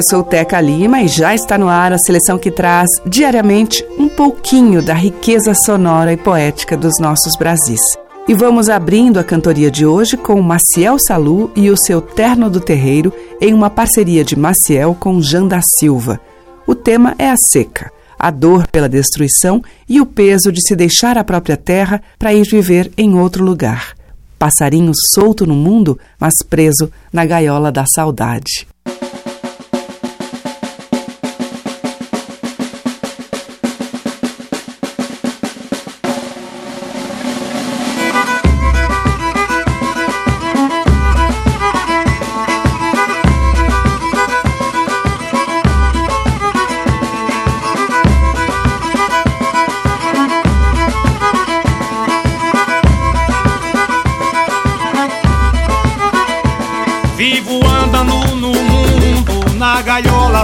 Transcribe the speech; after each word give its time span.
Eu 0.00 0.02
sou 0.08 0.22
Teca 0.22 0.58
Lima 0.62 1.02
e 1.02 1.08
já 1.08 1.34
está 1.34 1.58
no 1.58 1.68
ar 1.68 1.92
a 1.92 1.98
seleção 1.98 2.38
que 2.38 2.50
traz 2.50 2.88
diariamente 3.04 3.84
um 3.98 4.08
pouquinho 4.08 4.80
da 4.80 4.94
riqueza 4.94 5.52
sonora 5.52 6.10
e 6.10 6.16
poética 6.16 6.74
dos 6.74 6.98
nossos 6.98 7.36
Brasis. 7.36 7.82
E 8.26 8.32
vamos 8.32 8.70
abrindo 8.70 9.20
a 9.20 9.24
cantoria 9.24 9.70
de 9.70 9.84
hoje 9.84 10.16
com 10.16 10.40
Maciel 10.40 10.96
Salu 10.98 11.50
e 11.54 11.68
o 11.68 11.76
seu 11.76 12.00
Terno 12.00 12.48
do 12.48 12.60
Terreiro 12.60 13.12
em 13.42 13.52
uma 13.52 13.68
parceria 13.68 14.24
de 14.24 14.38
Maciel 14.38 14.96
com 14.98 15.20
Jan 15.20 15.46
da 15.46 15.60
Silva. 15.78 16.18
O 16.66 16.74
tema 16.74 17.14
é 17.18 17.28
a 17.28 17.36
seca, 17.36 17.92
a 18.18 18.30
dor 18.30 18.66
pela 18.68 18.88
destruição 18.88 19.62
e 19.86 20.00
o 20.00 20.06
peso 20.06 20.50
de 20.50 20.66
se 20.66 20.74
deixar 20.74 21.18
a 21.18 21.24
própria 21.24 21.58
terra 21.58 22.00
para 22.18 22.32
ir 22.32 22.48
viver 22.50 22.90
em 22.96 23.18
outro 23.18 23.44
lugar. 23.44 23.94
Passarinho 24.38 24.92
solto 25.12 25.46
no 25.46 25.54
mundo, 25.54 25.98
mas 26.18 26.32
preso 26.48 26.90
na 27.12 27.26
gaiola 27.26 27.70
da 27.70 27.84
saudade. 27.94 28.69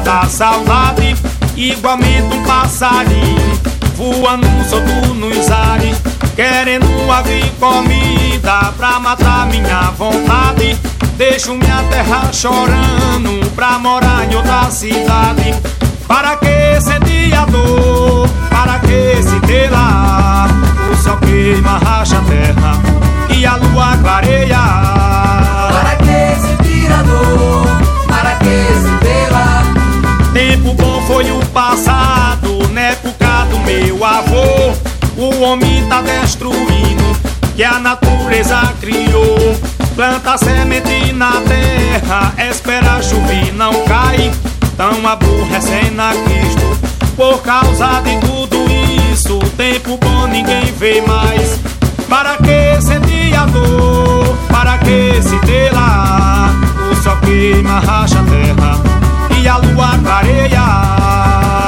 Da 0.05 0.25
saudade 0.29 1.17
Igualmente 1.57 2.33
um 2.33 2.45
passarinho 2.45 3.61
Voando 3.97 4.47
solto 4.69 5.15
nos 5.15 5.51
ares 5.51 6.01
Querendo 6.35 6.87
abrir 7.11 7.51
comida 7.59 8.73
Pra 8.77 9.01
matar 9.01 9.47
minha 9.47 9.91
vontade. 9.99 10.79
Deixo 11.17 11.55
minha 11.55 11.83
terra 11.91 12.33
chorando 12.33 13.51
Pra 13.55 13.79
morar 13.79 14.31
em 14.31 14.37
outra 14.37 14.71
cidade. 14.71 15.55
Para 16.07 16.37
que 16.37 16.81
sentir 16.81 17.35
a 17.35 17.47
dor? 17.47 18.29
Para 18.49 18.79
que 18.79 19.23
se 19.23 19.69
lá 19.71 20.47
O 20.91 20.97
sol 20.97 21.17
queima, 21.17 21.79
racha 21.79 22.19
a 22.19 22.21
terra 22.21 22.81
E 23.29 23.45
a 23.45 23.57
lua 23.57 23.97
clareia. 23.97 24.59
Para 25.73 25.97
que 25.97 26.41
sentir 26.41 26.93
a 26.93 27.03
dor? 27.03 27.67
Para 28.09 28.37
que 28.37 28.47
se 28.47 28.96
bom 30.77 31.01
foi 31.07 31.31
o 31.31 31.45
passado, 31.47 32.69
na 32.73 32.81
época 32.81 33.47
do 33.51 33.59
meu 33.61 34.05
avô. 34.05 34.75
O 35.17 35.43
homem 35.43 35.85
tá 35.89 36.03
destruindo, 36.03 37.17
que 37.55 37.65
a 37.65 37.79
natureza 37.79 38.75
criou. 38.81 39.57
Planta 39.95 40.37
semente 40.37 41.13
na 41.13 41.33
terra, 41.43 42.35
espera 42.51 43.03
chover 43.03 43.53
não 43.55 43.73
cai. 43.85 44.31
Tão 44.77 45.07
aborrecendo 45.07 46.03
a 46.03 46.13
Cristo, 46.13 46.79
por 47.17 47.41
causa 47.43 48.03
de 48.03 48.19
tudo 48.27 48.57
isso. 49.11 49.39
Tempo 49.57 49.97
bom 49.97 50.27
ninguém 50.27 50.65
vê 50.79 51.01
mais. 51.01 51.59
Para 52.09 52.37
que 52.37 52.81
sentir 52.83 53.35
a 53.35 53.47
dor? 53.47 54.37
Para 54.49 54.77
que 54.79 55.23
se 55.23 55.39
ter 55.47 55.73
lá? 55.73 56.51
O 56.91 56.95
sol 57.03 57.17
queima, 57.19 57.81
racha 57.81 58.21
a 58.21 58.23
terra 58.23 58.97
a 59.49 59.57
lua 59.59 59.99
clareia. 60.03 60.61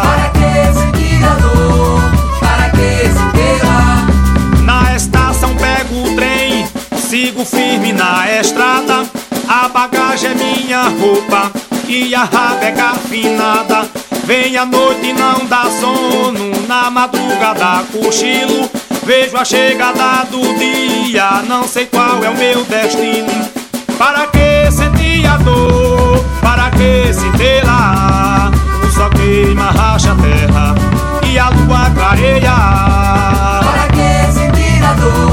Para 0.02 0.30
que 0.30 0.78
sentir 0.78 1.24
a 1.24 1.34
dor? 1.34 2.00
Para 2.40 2.70
que 2.70 3.08
se 3.08 3.24
ter 3.32 4.62
Na 4.64 4.94
estação 4.94 5.54
pego 5.54 6.02
o 6.02 6.16
trem, 6.16 6.66
sigo 6.96 7.44
firme 7.44 7.92
na 7.92 8.30
estrada. 8.40 9.06
A 9.48 9.68
bagagem 9.68 10.30
é 10.30 10.34
minha 10.34 10.82
roupa 10.88 11.50
e 11.86 12.14
a 12.14 12.24
rabeca 12.24 12.90
afinada. 12.90 13.88
Vem 14.24 14.56
a 14.56 14.66
noite 14.66 15.06
e 15.06 15.12
não 15.14 15.46
dá 15.46 15.64
sono, 15.80 16.66
na 16.66 16.90
madrugada 16.90 17.84
cochilo. 17.92 18.68
Vejo 19.04 19.38
a 19.38 19.44
chegada 19.44 20.24
do 20.30 20.40
dia, 20.58 21.42
não 21.48 21.66
sei 21.66 21.86
qual 21.86 22.22
é 22.22 22.28
o 22.28 22.36
meu 22.36 22.62
destino. 22.64 23.48
Para 23.96 24.26
que 24.26 24.70
sentir 24.70 25.26
a 25.26 25.38
dor? 25.38 25.97
Que 26.78 27.12
se 27.12 27.26
lá? 27.66 28.52
O 28.80 28.86
sol 28.92 29.10
queima, 29.10 29.72
racha 29.72 30.12
a 30.12 30.14
terra 30.14 30.74
e 31.26 31.36
a 31.36 31.48
lua 31.48 31.90
clareia. 31.90 32.54
Para 33.64 33.88
que 33.88 34.32
sentir 34.32 34.84
a 34.84 34.92
dor? 34.92 35.27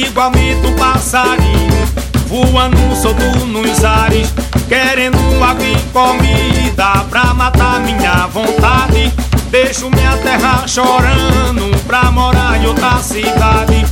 Igualmente 0.00 0.66
um 0.66 0.74
passarinho, 0.74 1.88
voando 2.26 2.96
solto 2.96 3.46
nos 3.46 3.84
ares, 3.84 4.32
querendo 4.68 5.18
abrir 5.42 5.78
comida 5.92 7.04
pra 7.10 7.34
matar 7.34 7.80
minha 7.80 8.26
vontade. 8.26 9.12
Deixo 9.50 9.90
minha 9.90 10.16
terra 10.18 10.66
chorando 10.66 11.76
pra 11.86 12.10
morar 12.10 12.60
em 12.60 12.66
outra 12.66 12.98
cidade. 12.98 13.86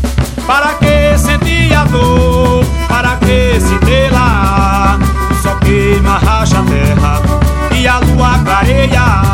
Para 0.47 0.75
que 0.75 1.19
sentir 1.19 1.75
a 1.75 1.85
dor? 1.85 2.65
Para 2.89 3.17
que 3.17 3.59
se? 3.61 3.77
O 5.31 5.43
sol 5.43 5.57
queima, 5.61 6.19
racha 6.19 6.59
a 6.59 6.63
terra 6.63 7.23
e 7.75 7.89
a 7.89 7.99
lua 7.99 8.39
clareia. 8.45 9.27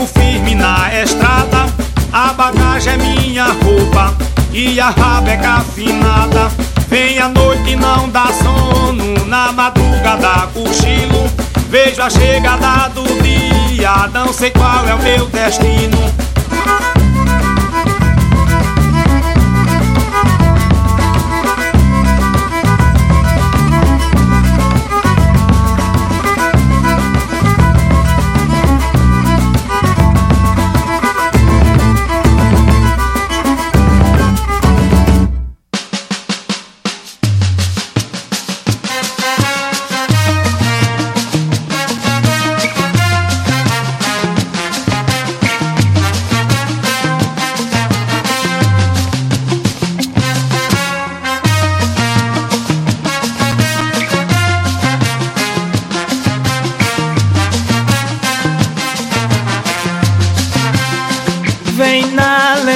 Sigo 0.00 0.06
firme 0.06 0.54
na 0.54 0.88
estrada, 1.02 1.66
a 2.10 2.32
bagagem 2.32 2.94
é 2.94 2.96
minha 2.96 3.44
roupa 3.44 4.14
e 4.50 4.80
a 4.80 4.88
rabeca 4.88 5.56
afinada. 5.56 6.50
Vem 6.88 7.18
a 7.18 7.28
noite 7.28 7.76
não 7.76 8.08
dá 8.08 8.28
sono, 8.42 9.26
na 9.26 9.52
madrugada 9.52 10.46
cochilo. 10.54 11.30
Vejo 11.68 12.00
a 12.02 12.08
chegada 12.08 12.88
do 12.88 13.04
dia, 13.22 14.08
não 14.12 14.32
sei 14.32 14.50
qual 14.50 14.86
é 14.88 14.94
o 14.94 14.98
meu 15.02 15.26
destino. 15.26 15.98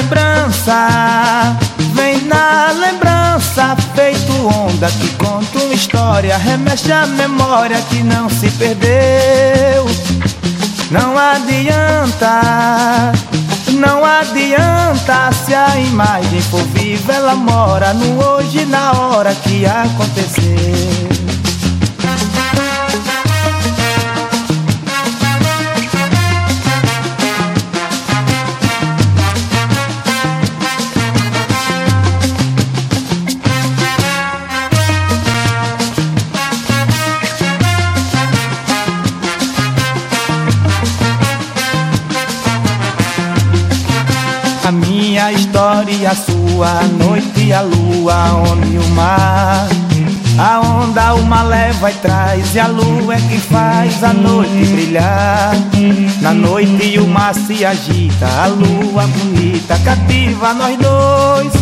lembrança, 0.05 1.57
vem 1.93 2.21
na 2.25 2.71
lembrança, 2.71 3.75
feito 3.95 4.31
onda 4.47 4.87
que 4.91 5.09
conta 5.15 5.57
uma 5.57 5.73
história, 5.73 6.37
remexe 6.37 6.91
a 6.91 7.07
memória 7.07 7.81
que 7.89 8.03
não 8.03 8.29
se 8.29 8.49
perdeu. 8.51 9.85
Não 10.91 11.17
adianta, 11.17 13.11
não 13.79 14.05
adianta 14.05 15.31
se 15.43 15.55
a 15.55 15.75
imagem 15.79 16.41
for 16.41 16.61
viva, 16.67 17.11
ela 17.11 17.35
mora 17.35 17.91
no 17.93 18.23
hoje, 18.23 18.63
na 18.65 18.91
hora 18.91 19.33
que 19.33 19.65
aconteceu. 19.65 20.94
História 45.55 46.13
sua, 46.13 46.67
a 46.67 46.83
noite 46.83 47.45
e 47.45 47.53
a 47.53 47.61
lua, 47.61 48.13
a 48.13 48.33
onda 48.35 48.67
e 48.67 48.77
o 48.77 48.89
mar. 48.89 49.67
A 50.37 50.59
onda 50.59 51.13
uma 51.15 51.43
leva 51.43 51.91
e 51.91 51.93
traz, 51.93 52.55
e 52.55 52.59
a 52.59 52.67
lua 52.67 53.15
é 53.15 53.21
que 53.21 53.37
faz 53.37 54.03
a 54.03 54.13
noite 54.13 54.65
brilhar. 54.65 55.55
Na 56.19 56.33
noite 56.33 56.99
o 56.99 57.07
mar 57.07 57.33
se 57.33 57.63
agita, 57.63 58.27
a 58.27 58.47
lua 58.47 59.07
bonita 59.07 59.79
cativa 59.79 60.53
nós 60.53 60.77
dois. 60.77 61.53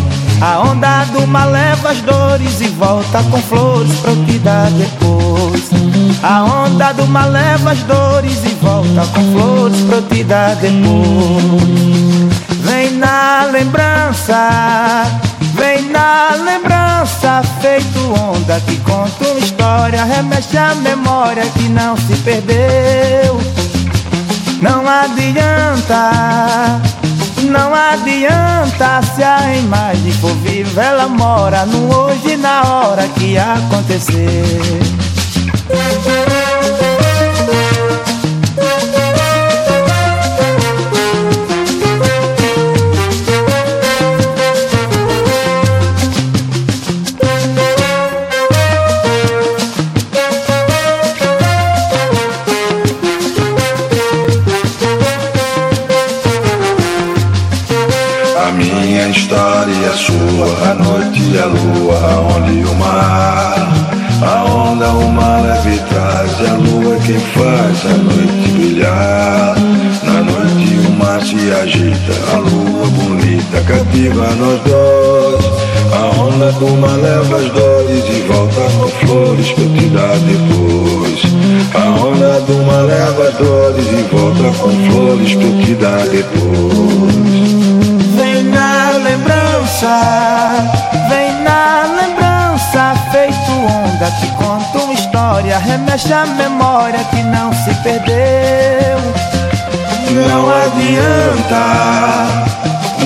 A 0.42 0.60
onda 0.62 1.06
do 1.06 1.28
mar 1.28 1.46
leva 1.46 1.92
as 1.92 2.02
dores 2.02 2.62
e 2.62 2.70
volta 2.70 3.22
com 3.30 3.40
flores 3.44 3.94
pra 4.00 4.12
te 4.26 4.40
dar 4.40 4.72
depois. 4.72 5.70
A 6.24 6.44
onda 6.44 6.94
do 6.94 7.06
mar 7.06 7.30
leva 7.30 7.72
as 7.72 7.80
dores 7.84 8.44
e 8.44 8.56
volta 8.56 9.06
com 9.14 9.38
flores 9.38 9.82
pra 9.82 10.02
te 10.02 10.24
dar 10.24 10.56
depois. 10.56 12.13
Vem 12.84 12.98
na 12.98 13.46
lembrança, 13.50 15.06
vem 15.54 15.84
na 15.90 16.32
lembrança, 16.36 17.42
feito 17.62 17.98
onda 18.14 18.60
que 18.60 18.76
conta 18.82 19.26
uma 19.26 19.40
história, 19.40 20.04
remexe 20.04 20.58
a 20.58 20.76
memória 20.76 21.46
que 21.52 21.70
não 21.70 21.96
se 21.96 22.14
perdeu. 22.26 23.40
Não 24.62 24.86
adianta, 24.86 26.82
não 27.44 27.74
adianta 27.74 29.02
se 29.16 29.24
a 29.24 29.56
imagem 29.56 30.12
for 30.20 30.36
viva, 30.40 30.84
ela 30.84 31.08
mora 31.08 31.66
no 31.66 31.90
hoje 31.90 32.36
na 32.36 32.64
hora 32.64 33.08
que 33.08 33.38
acontecer. 33.38 34.60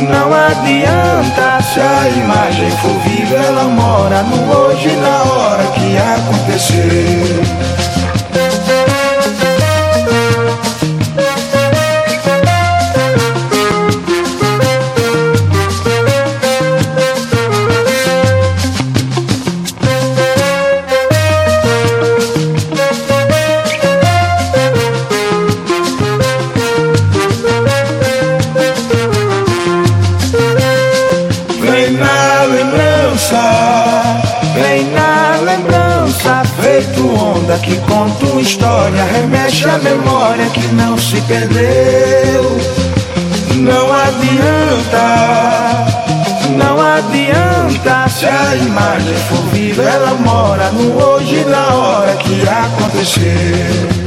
Não 0.10 0.34
adianta, 0.34 1.62
se 1.62 1.80
a 1.80 2.10
imagem 2.10 2.72
for 2.72 3.00
viva, 3.02 3.36
ela 3.36 3.64
mora 3.66 4.24
no 4.24 4.52
hoje, 4.52 4.96
na 4.96 5.24
hora 5.24 5.64
que 5.68 5.98
aconteceu. 5.98 7.77
Se 48.18 48.26
a 48.26 48.56
imagem 48.56 49.14
for 49.14 49.46
viva, 49.54 49.84
ela 49.84 50.16
mora 50.16 50.72
no 50.72 50.98
hoje 50.98 51.46
na 51.46 51.76
hora 51.76 52.16
que 52.16 52.42
aconteceu. 52.50 54.07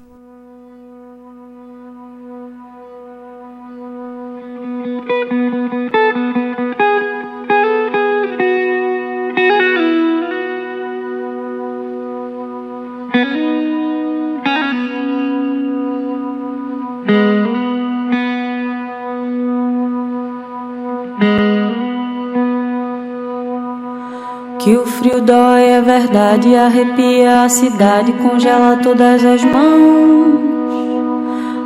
Verdade, 26.11 26.53
arrepia 26.57 27.43
a 27.43 27.49
cidade, 27.49 28.11
congela 28.13 28.75
todas 28.83 29.23
as 29.23 29.41
mãos. 29.45 30.41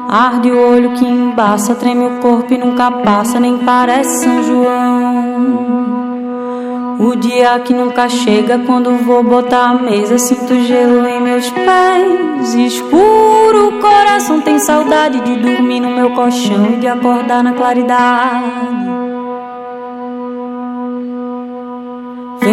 Arde 0.08 0.52
o 0.52 0.72
olho 0.72 0.92
que 0.92 1.04
embaça, 1.04 1.74
treme 1.74 2.06
o 2.06 2.20
corpo 2.20 2.54
e 2.54 2.58
nunca 2.60 2.92
passa, 2.92 3.40
nem 3.40 3.58
parece 3.58 4.24
São 4.24 4.44
João. 4.44 5.66
O 7.00 7.16
dia 7.16 7.60
que 7.60 7.74
nunca 7.74 8.08
chega, 8.08 8.60
quando 8.60 8.96
vou 9.04 9.24
botar 9.24 9.72
a 9.72 9.74
mesa, 9.74 10.20
sinto 10.20 10.54
gelo 10.62 11.08
em 11.08 11.20
meus 11.22 11.50
pés. 11.50 12.54
Escuro, 12.54 13.70
o 13.70 13.80
coração 13.82 14.42
tem 14.42 14.60
saudade 14.60 15.22
de 15.22 15.38
dormir 15.38 15.80
no 15.80 15.90
meu 15.90 16.12
colchão 16.12 16.68
e 16.74 16.78
de 16.78 16.88
acordar 16.88 17.44
na 17.44 17.54
claridade. 17.54 18.46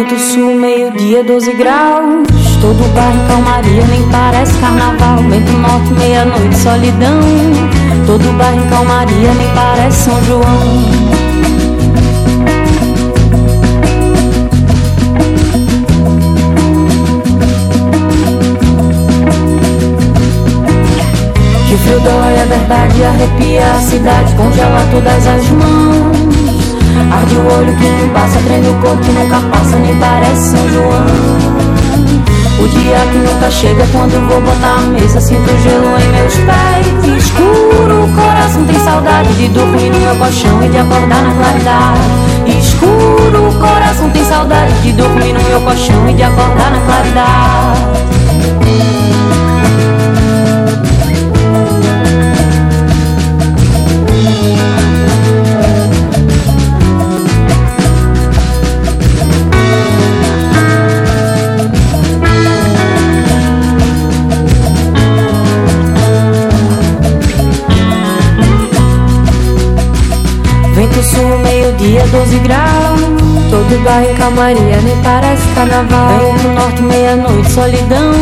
Vento 0.03 0.19
sul, 0.19 0.55
meio-dia, 0.55 1.23
12 1.23 1.53
graus. 1.53 2.27
Todo 2.59 2.93
bairro 2.93 3.23
em 3.23 3.27
calmaria, 3.27 3.85
nem 3.87 4.03
parece 4.09 4.53
carnaval. 4.57 5.17
Vento 5.29 5.51
norte, 5.53 5.93
meia-noite, 5.93 6.57
solidão. 6.57 7.21
Todo 8.05 8.37
bairro 8.37 8.65
em 8.65 8.69
calmaria, 8.69 9.33
nem 9.33 9.47
parece 9.55 10.03
São 10.03 10.23
João. 10.25 10.43
Que 21.69 21.77
frio 21.77 21.99
dói, 22.01 22.33
é 22.33 22.45
verdade, 22.45 23.03
arrepia 23.05 23.71
a 23.71 23.79
cidade, 23.79 24.35
congela 24.35 24.85
todas 24.91 25.27
as 25.27 25.49
mãos. 25.51 26.12
Arde 27.11 27.35
o 27.35 27.53
olho 27.57 27.75
que 27.75 28.09
passa, 28.13 28.39
treina 28.39 28.69
o 28.69 28.73
corpo 28.81 29.01
que 29.03 29.11
nunca 29.11 29.39
passa, 29.51 29.77
nem 29.77 29.95
parece 29.97 30.51
São 30.51 30.69
João. 30.69 31.53
O 32.59 32.67
dia 32.67 32.97
que 33.11 33.17
nunca 33.17 33.51
chega 33.51 33.85
quando 33.91 34.25
vou 34.29 34.39
botar 34.39 34.75
a 34.75 34.81
mesa 34.81 35.19
Sinto 35.19 35.49
gelo 35.61 35.97
em 35.99 36.09
meus 36.09 36.33
pés. 36.35 37.17
Escuro, 37.17 38.05
o 38.05 38.15
coração 38.15 38.63
tem 38.65 38.79
saudade 38.79 39.33
De 39.33 39.47
dormir 39.49 39.89
no 39.89 39.99
meu 39.99 40.15
colchão 40.15 40.63
e 40.63 40.69
de 40.69 40.77
acordar 40.77 41.23
na 41.23 41.33
claridade. 41.33 42.59
Escuro, 42.59 43.49
o 43.49 43.59
coração 43.59 44.09
tem 44.11 44.23
saudade 44.23 44.73
De 44.81 44.93
dormir 44.93 45.33
no 45.33 45.43
meu 45.43 45.61
colchão 45.61 46.09
e 46.09 46.13
de 46.13 46.23
acordar 46.23 46.71
na 46.71 46.79
claridade 46.81 47.92
12 72.23 72.39
graus. 72.39 73.01
Todo 73.49 73.83
bairro 73.83 74.11
em 74.11 74.15
calmaria, 74.15 74.81
nem 74.81 74.97
parece 75.03 75.47
carnaval. 75.49 76.19
Vento 76.19 76.47
norte, 76.49 76.81
meia-noite, 76.81 77.51
solidão. 77.51 78.13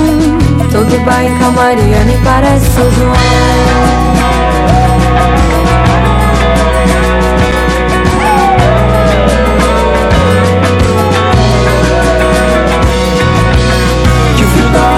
Todo 0.72 1.06
bairro 1.06 1.36
em 1.36 1.40
calmaria, 1.40 2.04
nem 2.06 2.18
parece 2.22 2.66
São 2.72 2.92
João. 2.92 3.14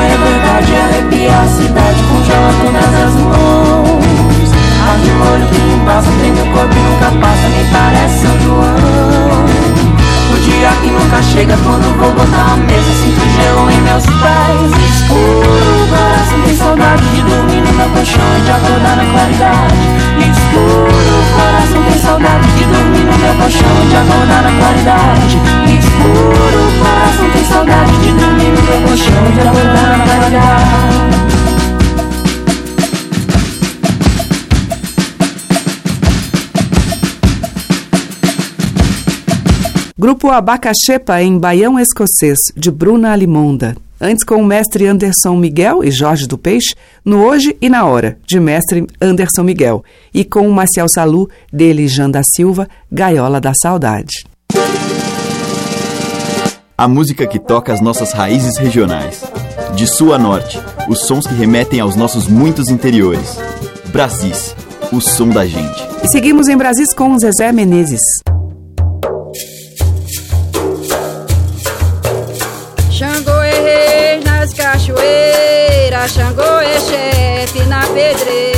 é 0.05 0.17
verdade, 0.17 0.75
arrepia 0.75 1.41
a 1.41 1.47
cidade, 1.47 2.03
congela 2.03 2.53
todas 2.61 3.03
as 3.03 3.13
mãos. 3.15 3.72
Olho 5.31 5.47
que 5.47 5.85
passa, 5.85 6.09
prende 6.19 6.41
o 6.41 6.45
corpo 6.51 6.75
e 6.75 6.79
nunca 6.79 7.11
passa, 7.21 7.47
nem 7.49 7.65
parece 7.71 8.19
São 8.19 8.39
João. 8.41 9.45
O 10.33 10.37
dia 10.39 10.69
que 10.81 10.89
nunca 10.89 11.21
chega 11.21 11.55
quando 11.63 11.97
vou 11.97 12.11
botar 12.11 12.53
a 12.53 12.57
mesa, 12.57 12.91
sinto 13.01 13.21
gelo 13.35 13.69
em 13.71 13.81
meus 13.81 14.05
pés. 14.05 14.71
Escuro, 14.89 15.87
coração 15.89 16.41
tem 16.43 16.55
saudade 16.55 17.05
de 17.09 17.21
dormir 17.21 17.61
no 17.61 17.73
meu 17.73 17.89
colchão 17.89 18.29
e 18.37 18.41
de 18.41 18.51
acordar 18.51 18.95
na 18.97 19.05
claridade. 19.05 19.77
Escuro, 20.19 21.15
coração 21.35 21.83
tem 21.83 21.99
saudade 21.99 22.47
de 22.57 22.63
dormir 22.65 23.05
no 23.05 23.17
meu 23.17 23.33
colchão 23.35 23.73
e 23.83 23.87
de 23.87 23.95
acordar 23.95 24.41
na 24.43 24.51
claridade. 24.59 25.37
Escuro, 25.79 26.63
coração 26.81 27.29
tem 27.31 27.45
saudade 27.45 27.93
de 27.97 28.11
dormir 28.11 28.51
no 28.51 28.61
meu 28.63 28.81
colchão 28.87 29.12
Grupo 40.03 40.31
Abacaxepa 40.31 41.21
em 41.21 41.39
Baião 41.39 41.79
Escocês, 41.79 42.37
de 42.57 42.69
Bruna 42.69 43.13
Alimonda. 43.13 43.73
Antes 44.01 44.25
com 44.25 44.35
o 44.35 44.45
mestre 44.45 44.85
Anderson 44.85 45.33
Miguel 45.37 45.81
e 45.81 45.91
Jorge 45.91 46.27
do 46.27 46.37
Peixe, 46.37 46.75
no 47.05 47.23
Hoje 47.23 47.55
e 47.61 47.69
na 47.69 47.85
Hora, 47.85 48.17
de 48.27 48.37
mestre 48.37 48.85
Anderson 48.99 49.43
Miguel. 49.43 49.81
E 50.13 50.25
com 50.25 50.45
o 50.45 50.51
Marcial 50.51 50.89
Salu, 50.89 51.29
dele 51.53 51.87
Jean 51.87 52.11
da 52.11 52.19
Silva, 52.21 52.67
Gaiola 52.91 53.39
da 53.39 53.53
Saudade. 53.55 54.25
A 56.77 56.85
música 56.85 57.25
que 57.25 57.39
toca 57.39 57.71
as 57.71 57.79
nossas 57.79 58.11
raízes 58.11 58.57
regionais. 58.57 59.23
De 59.73 59.87
sul 59.87 60.13
a 60.13 60.19
norte, 60.19 60.59
os 60.89 61.07
sons 61.07 61.25
que 61.25 61.33
remetem 61.33 61.79
aos 61.79 61.95
nossos 61.95 62.27
muitos 62.27 62.67
interiores. 62.67 63.37
Brasis, 63.85 64.53
o 64.91 64.99
som 64.99 65.29
da 65.29 65.45
gente. 65.45 65.81
E 66.03 66.09
seguimos 66.09 66.49
em 66.49 66.57
Brasis 66.57 66.93
com 66.93 67.17
Zezé 67.17 67.53
Menezes. 67.53 68.01
Cachoeira, 74.51 76.07
Xangô 76.07 76.59
é 76.59 76.79
chefe 76.79 77.63
na 77.63 77.81
pedreira. 77.87 78.53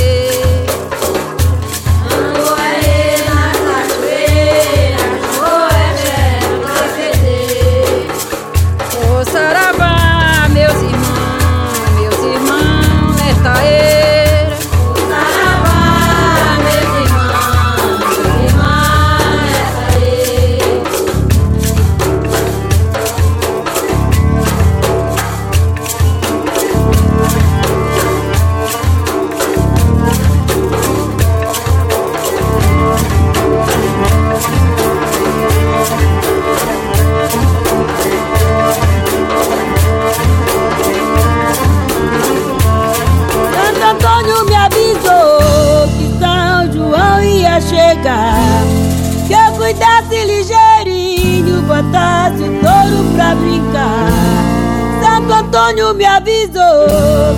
Antônio 55.56 55.94
me 55.94 56.04
avisou 56.04 56.86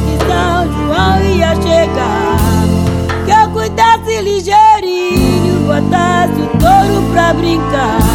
que 0.04 0.18
São 0.26 0.72
João 0.72 1.22
ia 1.22 1.54
chegar. 1.56 2.36
Que 3.24 3.30
eu 3.30 3.50
cuidasse 3.50 4.20
ligeirinho, 4.22 5.66
botasse 5.66 6.40
o 6.40 6.46
touro 6.58 7.12
pra 7.12 7.32
brincar. 7.34 8.07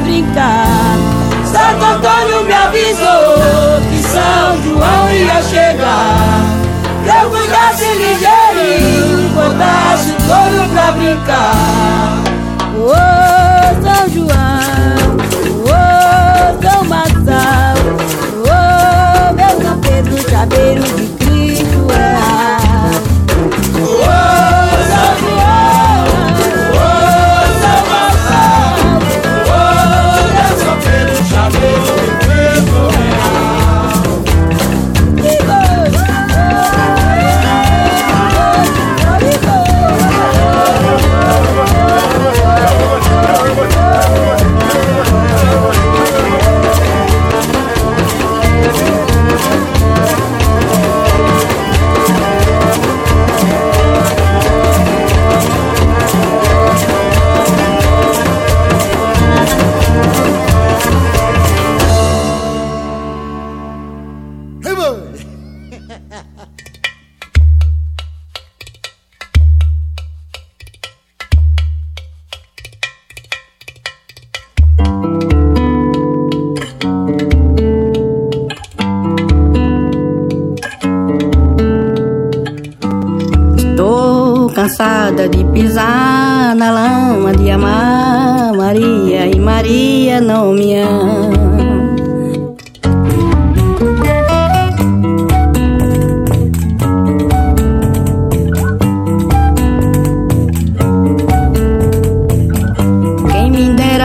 Brincar. 0.00 0.66
Santo 1.44 1.84
Antônio 1.84 2.44
me 2.44 2.52
avisou 2.52 3.80
que 3.90 4.02
São 4.02 4.62
João 4.62 5.10
ia 5.10 5.42
chegar. 5.42 6.56
Eu 7.22 7.30
cuidasse 7.30 7.84
ligeirinho, 7.84 9.28
botasse 9.30 10.10
o 10.10 10.16
touro 10.26 10.68
pra 10.70 10.92
brincar. 10.92 12.22
Oh, 12.78 12.92
São 13.82 14.08
João, 14.10 15.16
oh, 15.64 16.62
São 16.62 16.84
Marçal, 16.84 17.76
ô 18.34 18.48
oh, 18.50 19.32
meu 19.34 19.62
São 19.62 19.78
Pedro, 19.80 20.30
chaveiro 20.30 20.82
de 20.82 21.15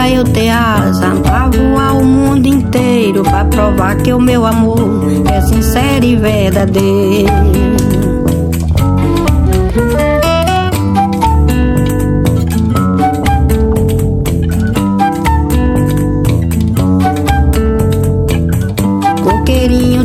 dera 0.02 0.10
eu 0.10 0.24
ter 0.24 0.50
asa 0.50 1.12
pra 1.22 1.48
voar 1.50 1.98
o 1.98 2.04
mundo 2.04 2.48
inteiro 2.48 3.24
pra 3.24 3.46
provar 3.46 3.96
que 3.98 4.12
o 4.12 4.20
meu 4.20 4.46
amor 4.46 4.80
é 5.32 5.42
sincero 5.42 6.06
e 6.06 6.16
verdadeiro. 6.16 7.32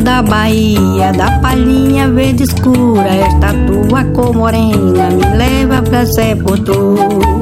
Da 0.03 0.23
Bahia, 0.23 1.11
da 1.11 1.39
palhinha 1.41 2.09
verde 2.09 2.43
escura, 2.43 3.07
esta 3.07 3.53
tua 3.67 4.03
cor 4.05 4.33
morena 4.33 5.09
me 5.11 5.37
leva 5.37 5.81
pra 5.81 6.05
sepultura. 6.07 7.36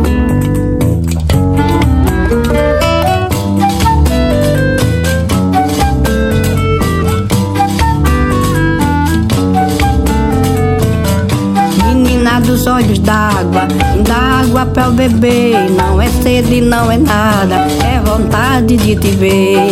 Olhos 12.75 12.99
d'água, 12.99 13.67
dá 14.05 14.41
água 14.41 14.65
pra 14.65 14.85
eu 14.85 14.91
beber. 14.91 15.71
Não 15.71 16.01
é 16.01 16.09
sede, 16.09 16.59
não 16.59 16.91
é 16.91 16.97
nada, 16.97 17.67
é 17.83 18.01
vontade 18.01 18.75
de 18.75 18.95
te 18.97 19.11
ver. 19.11 19.71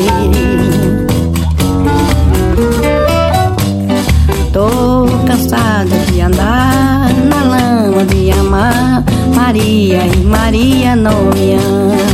Tô 4.53 5.05
cansada 5.27 5.97
de 6.11 6.21
andar 6.21 7.09
na 7.25 7.43
lama, 7.43 8.05
de 8.05 8.31
amar 8.31 9.03
Maria 9.35 10.05
e 10.05 10.17
Maria 10.23 10.95
não 10.95 11.25
me 11.25 11.55
ama. 11.55 12.12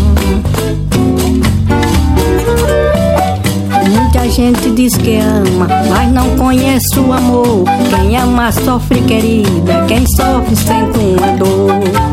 Muita 4.19 4.35
gente 4.35 4.71
diz 4.71 4.97
que 4.97 5.15
ama, 5.15 5.65
mas 5.89 6.11
não 6.11 6.35
conhece 6.35 6.99
o 6.99 7.13
amor. 7.13 7.63
Quem 7.89 8.17
ama 8.17 8.51
sofre, 8.51 8.99
querida, 9.03 9.85
quem 9.87 10.03
sofre 10.17 10.57
sente 10.57 10.99
uma 11.17 11.37
dor. 11.37 11.71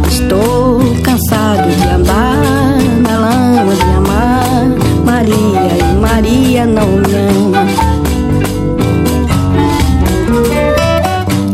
Estou 0.08 0.78
cansado 1.02 1.68
de 1.68 1.88
andar 1.88 2.78
na 3.02 3.18
lama, 3.18 3.74
de 3.74 3.82
amar 3.82 4.66
Maria 5.04 5.78
e 5.80 5.96
Maria 6.00 6.64
não 6.64 6.86
me 6.86 7.12
ama. 7.12 7.66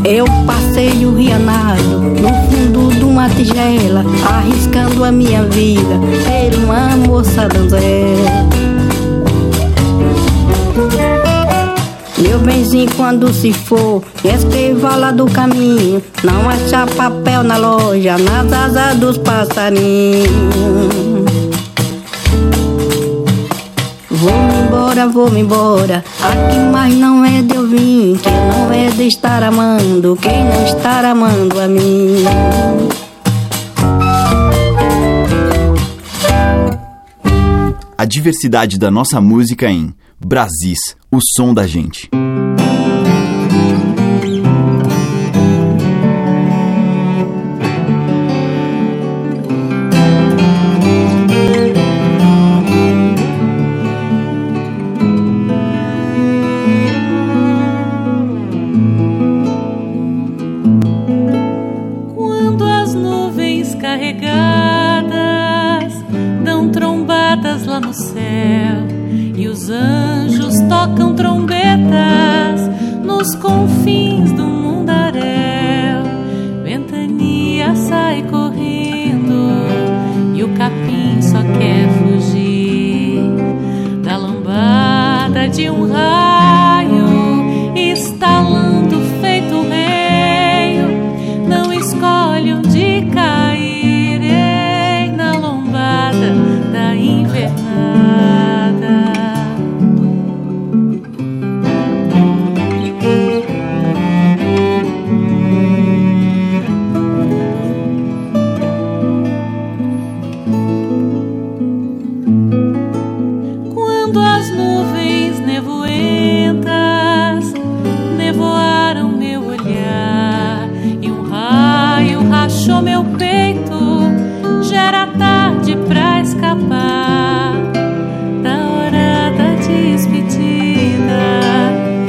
Eu 0.04 0.26
passei 0.46 1.06
o 1.06 1.14
rianado 1.14 1.98
no 1.98 2.28
fundo 2.50 2.94
de 2.94 3.04
uma 3.04 3.26
tigela, 3.30 4.04
arriscando 4.30 5.02
a 5.02 5.10
minha 5.10 5.44
vida 5.44 5.98
ser 6.26 6.54
uma 6.58 6.88
moça 7.08 7.48
donzela. 7.48 8.51
Meu 12.32 12.40
benzinho, 12.40 12.90
quando 12.96 13.30
se 13.30 13.52
for, 13.52 14.02
escreva 14.24 14.96
lá 14.96 15.10
do 15.10 15.26
caminho. 15.26 16.02
Não 16.24 16.48
achar 16.48 16.88
papel 16.88 17.42
na 17.42 17.58
loja, 17.58 18.16
nas 18.16 18.50
asas 18.50 18.96
dos 18.96 19.18
passarinhos. 19.18 20.30
Vou-me 24.10 24.54
embora, 24.66 25.08
vou-me 25.08 25.40
embora. 25.40 26.02
Aqui 26.22 26.58
mais 26.72 26.94
não 26.94 27.22
é 27.22 27.42
de 27.42 27.54
eu 27.54 27.68
vim, 27.68 28.16
que 28.16 28.30
não 28.30 28.72
é 28.72 28.88
de 28.88 29.08
estar 29.08 29.42
amando, 29.42 30.16
quem 30.16 30.42
não 30.42 30.64
estar 30.64 31.04
amando 31.04 31.60
a 31.60 31.68
mim. 31.68 32.24
A 37.98 38.06
diversidade 38.06 38.78
da 38.78 38.90
nossa 38.90 39.20
música 39.20 39.70
em 39.70 39.94
Brasis, 40.18 40.96
o 41.12 41.18
som 41.20 41.52
da 41.52 41.66
gente. 41.66 42.08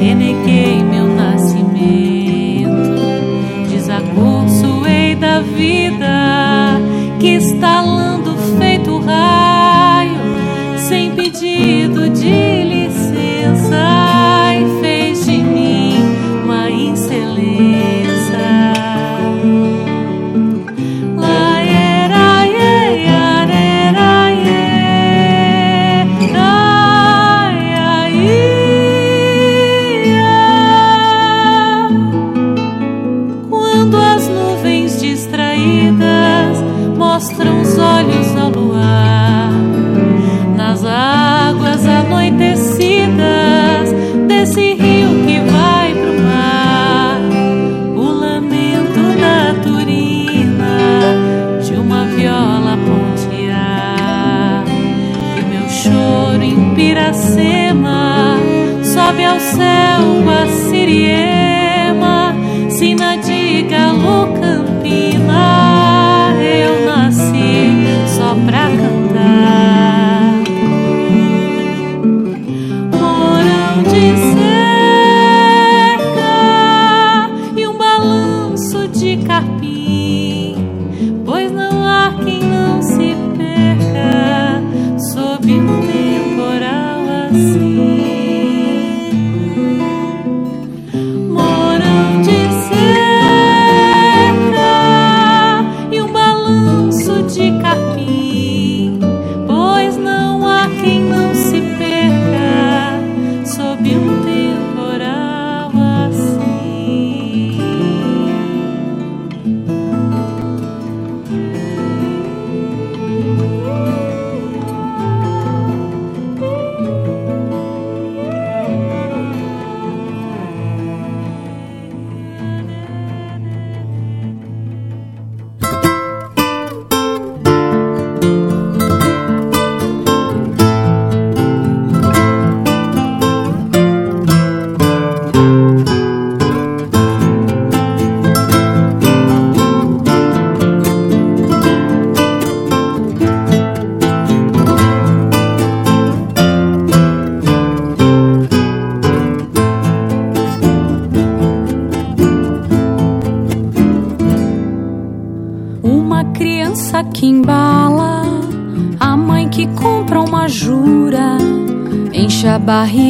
Reneguei 0.04 0.82
meu 0.82 1.03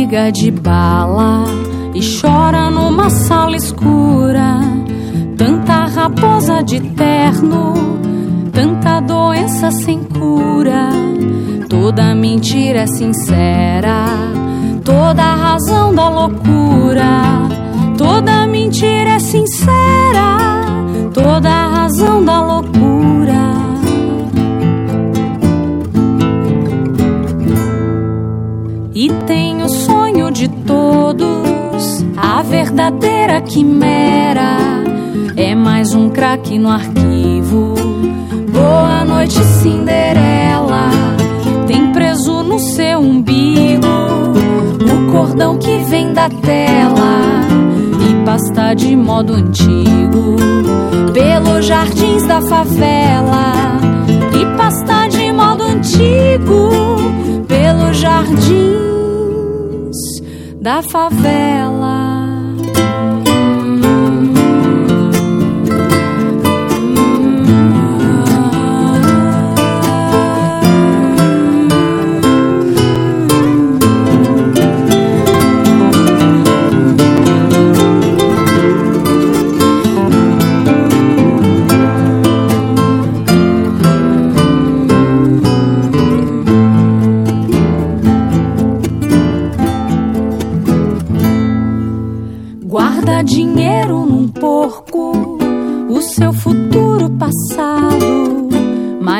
barriga 0.04 0.30
de 0.30 0.50
bala 0.50 1.44
e 1.94 2.00
chora 2.00 2.70
numa 2.70 3.08
sala 3.08 3.56
escura. 3.56 4.60
Tanta 5.36 5.86
raposa 5.86 6.62
de 6.62 6.80
terno, 6.80 7.72
tanta 8.52 9.00
doença 9.00 9.70
sem 9.70 10.04
cura. 10.04 10.90
Toda 11.68 12.14
mentira 12.14 12.80
é 12.80 12.86
sincera, 12.86 14.06
toda 14.84 15.22
razão 15.22 15.94
da 15.94 16.08
loucura. 16.08 17.48
Toda 17.96 18.46
mentira 18.46 19.10
é 19.10 19.18
sincera, 19.18 20.36
toda 21.14 21.48
razão 21.48 22.13
verdadeira 33.34 33.40
quimera. 33.40 34.56
É 35.36 35.54
mais 35.54 35.94
um 35.94 36.10
craque 36.10 36.58
no 36.58 36.68
arquivo. 36.68 37.74
Boa 38.52 39.04
noite, 39.04 39.42
Cinderela. 39.60 40.90
Tem 41.66 41.92
preso 41.92 42.42
no 42.42 42.58
seu 42.58 43.00
umbigo 43.00 43.86
o 44.80 45.12
cordão 45.12 45.58
que 45.58 45.78
vem 45.88 46.12
da 46.12 46.28
tela 46.28 47.42
e 48.08 48.24
pasta 48.24 48.74
de 48.74 48.94
modo 48.94 49.34
antigo 49.34 50.36
pelos 51.12 51.66
jardins 51.66 52.26
da 52.26 52.40
favela 52.40 53.54
e 54.38 54.56
pasta 54.56 55.08
de 55.08 55.32
modo 55.32 55.64
antigo 55.64 56.70
pelos 57.48 57.96
jardins 57.96 58.76
da 60.60 60.82
favela. 60.82 62.13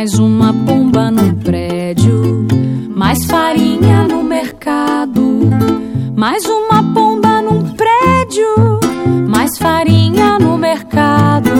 Mais 0.04 0.18
uma 0.18 0.52
pomba 0.52 1.10
num 1.10 1.34
prédio, 1.36 2.46
mais 2.94 3.24
farinha 3.24 4.06
no 4.06 4.22
mercado. 4.22 5.48
Mais 6.14 6.44
uma 6.44 6.82
pomba 6.92 7.40
num 7.40 7.62
prédio, 7.72 8.80
mais 9.26 9.56
farinha 9.56 10.38
no 10.38 10.58
mercado. 10.58 11.52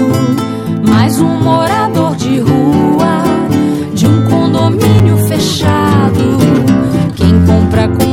Mais 0.87 1.18
um 1.22 1.40
morador 1.42 2.16
de 2.16 2.40
rua, 2.40 3.22
de 3.94 4.07
um 4.07 4.28
condomínio 4.28 5.16
fechado. 5.26 6.37
Quem 7.16 7.46
compra 7.46 7.88
contos 7.88 8.04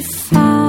de 0.00 0.08
fado. 0.08 0.59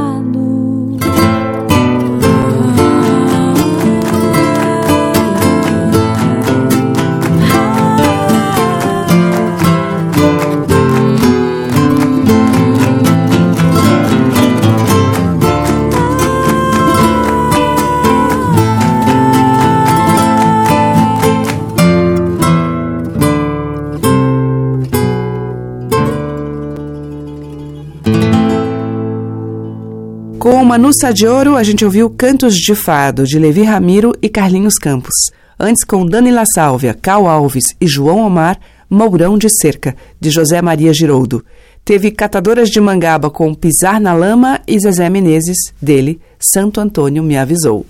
Manu 30.50 30.90
de 31.14 31.28
Ouro, 31.28 31.56
a 31.56 31.62
gente 31.62 31.86
ouviu 31.86 32.10
Cantos 32.10 32.56
de 32.56 32.74
Fado, 32.74 33.26
de 33.26 33.38
Levi 33.38 33.62
Ramiro 33.64 34.12
e 34.22 34.28
Carlinhos 34.28 34.76
Campos. 34.76 35.14
Antes, 35.60 35.84
com 35.84 36.06
Dani 36.06 36.32
La 36.32 36.44
Sálvia, 36.56 36.98
Cal 37.00 37.28
Alves 37.28 37.66
e 37.80 37.88
João 37.88 38.26
Omar, 38.26 38.60
Mourão 38.90 39.38
de 39.38 39.48
Cerca, 39.50 39.96
de 40.20 40.32
José 40.32 40.60
Maria 40.62 40.94
Giroldo. 40.94 41.46
Teve 41.86 42.10
Catadoras 42.10 42.70
de 42.70 42.82
Mangaba 42.82 43.30
com 43.30 43.54
Pisar 43.54 44.02
na 44.02 44.14
Lama 44.14 44.60
e 44.68 44.80
Zezé 44.80 45.10
Menezes, 45.10 45.58
dele, 45.80 46.20
Santo 46.40 46.82
Antônio 46.82 47.22
me 47.22 47.38
avisou. 47.38 47.86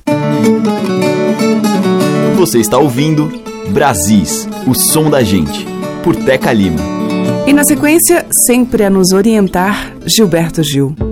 Você 2.36 2.60
está 2.60 2.78
ouvindo 2.78 3.32
Brasis, 3.70 4.48
o 4.68 4.74
som 4.74 5.10
da 5.10 5.24
gente, 5.24 5.66
por 6.04 6.16
Teca 6.16 6.52
Lima. 6.52 6.80
E 7.48 7.54
na 7.54 7.64
sequência, 7.64 8.26
sempre 8.46 8.84
a 8.84 8.90
nos 8.90 9.14
orientar, 9.14 9.94
Gilberto 10.06 10.62
Gil. 10.64 11.11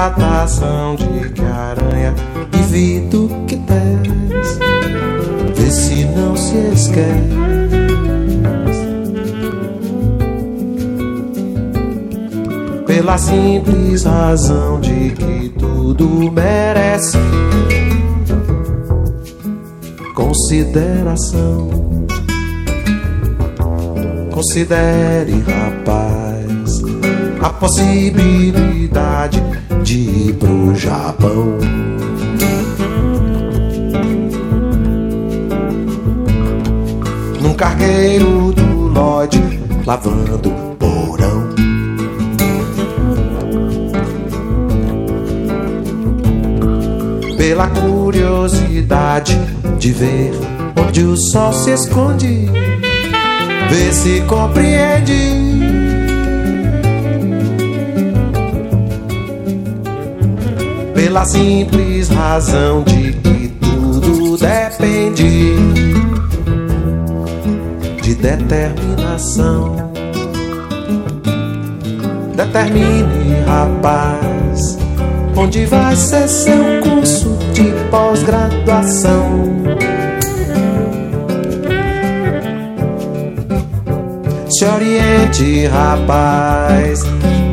Constatação 0.00 0.96
de 0.96 1.28
que 1.28 1.42
aranha 1.42 2.14
do 3.10 3.28
que 3.46 3.56
tens, 3.56 4.58
vê 5.54 5.70
se 5.70 6.04
não 6.04 6.34
se 6.34 6.56
esquece 6.72 7.40
pela 12.86 13.18
simples 13.18 14.04
razão 14.04 14.80
de 14.80 15.10
que 15.10 15.48
tudo 15.50 16.32
merece 16.32 17.18
consideração. 20.14 21.68
Considere, 24.30 25.44
rapaz, 25.46 26.82
a 27.42 27.50
possibilidade 27.50 28.69
de 29.82 29.98
ir 29.98 30.34
pro 30.34 30.74
Japão. 30.74 31.58
Num 37.40 37.54
cargueiro 37.54 38.52
do 38.52 38.88
Lloyd, 38.88 39.60
lavando 39.86 40.70
pela 47.50 47.66
curiosidade 47.68 49.36
de 49.78 49.92
ver 49.92 50.30
onde 50.78 51.02
o 51.02 51.16
sol 51.16 51.52
se 51.52 51.72
esconde, 51.72 52.48
vê 53.68 53.92
se 53.92 54.20
compreende. 54.28 55.39
Pela 61.10 61.24
simples 61.24 62.08
razão 62.08 62.84
de 62.84 63.12
que 63.14 63.48
tudo 63.60 64.36
depende 64.38 65.56
de 68.00 68.14
determinação. 68.14 69.90
Determine, 72.36 73.40
rapaz, 73.44 74.78
onde 75.34 75.66
vai 75.66 75.96
ser 75.96 76.28
seu 76.28 76.80
curso 76.80 77.36
de 77.54 77.72
pós-graduação. 77.90 79.50
Se 84.48 84.64
oriente, 84.64 85.66
rapaz, 85.66 87.02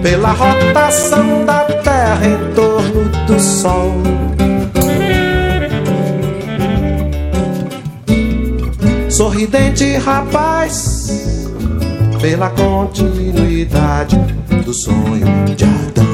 pela 0.04 0.32
rotação 0.32 1.44
da 1.44 1.64
Terra 1.64 2.47
do 3.28 3.40
Sol. 3.40 3.92
Sorridente, 9.10 9.98
rapaz, 9.98 11.10
pela 12.22 12.50
continuidade 12.52 14.16
do 14.64 14.74
sonho 14.74 15.28
de 15.56 15.66
Adão. 15.66 16.07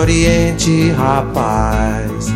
Oriente, 0.00 0.90
rapaz, 0.92 2.26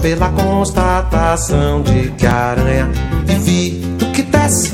pela 0.00 0.28
constatação 0.30 1.82
de 1.82 2.10
que 2.12 2.26
a 2.26 2.34
aranha 2.34 2.90
vive 3.26 3.86
do 3.98 4.06
que 4.12 4.22
desce. 4.22 4.72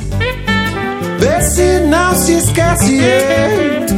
Vê 1.18 1.40
se 1.42 1.80
não 1.86 2.14
se 2.14 2.32
esquece 2.34 2.94
ele. 2.96 3.88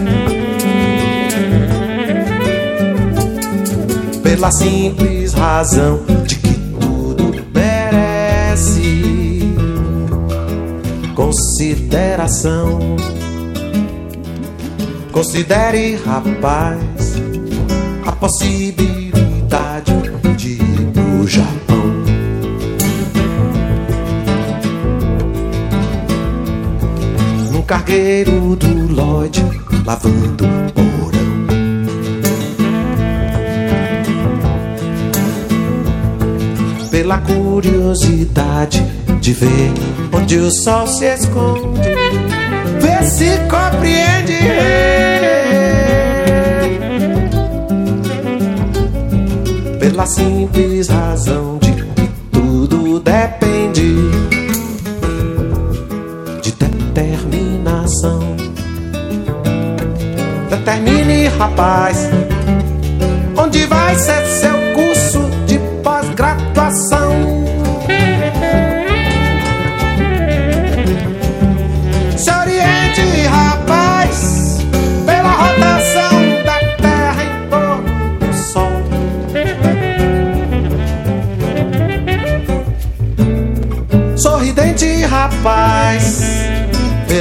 Pela 4.22 4.50
simples 4.50 5.32
razão 5.32 6.00
de 6.26 6.40
consideração. 11.30 12.96
Considere, 15.12 15.96
rapaz, 15.96 16.89
a 18.06 18.12
possibilidade 18.12 19.92
de 20.36 20.52
ir 20.52 20.90
pro 20.92 21.26
Japão. 21.26 21.50
Num 27.52 27.62
cargueiro 27.62 28.56
do 28.56 28.92
Lloyd, 28.92 29.44
lavando 29.84 30.44
porão. 30.74 31.30
Pela 36.90 37.18
curiosidade 37.18 38.82
de 39.20 39.32
ver 39.32 39.72
onde 40.12 40.38
o 40.38 40.50
sol 40.50 40.86
se 40.86 41.04
esconde, 41.04 41.80
vê 42.80 43.02
se 43.06 43.38
compreende. 43.48 45.09
Pela 49.90 50.06
simples 50.06 50.86
razão 50.86 51.58
de 51.58 51.72
que 51.72 52.08
tudo 52.30 53.00
depende 53.00 53.96
de 56.40 56.52
determinação. 56.52 58.36
Determine, 60.48 61.26
rapaz, 61.36 62.08
onde 63.36 63.66
vai 63.66 63.96
ser 63.96 64.24
seu 64.26 64.54
curso 64.76 65.29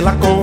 pela 0.10 0.17
continuidade 0.17 0.38